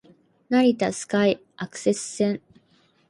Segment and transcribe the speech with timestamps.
[0.49, 2.41] 成田スカイアクセス線